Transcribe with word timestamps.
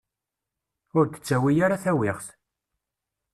Ur 0.97 1.05
d-ttawi 1.07 1.53
ara 1.65 1.81
tawiɣt. 1.83 2.27